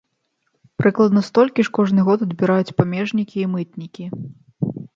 Прыкладна 0.81 1.21
столькі 1.27 1.65
ж 1.67 1.73
кожны 1.79 2.01
год 2.09 2.19
адбіраюць 2.29 2.75
памежнікі 2.81 3.37
і 3.45 3.49
мытнікі. 3.55 4.05